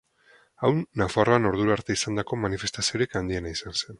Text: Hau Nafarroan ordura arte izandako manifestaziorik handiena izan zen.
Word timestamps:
Hau 0.67 0.71
Nafarroan 1.01 1.45
ordura 1.51 1.75
arte 1.77 1.97
izandako 1.99 2.41
manifestaziorik 2.47 3.17
handiena 3.21 3.55
izan 3.59 3.79
zen. 3.79 3.89